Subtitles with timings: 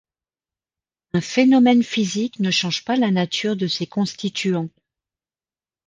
[1.13, 4.69] Un phénomène physique ne change pas la nature de ses constituants.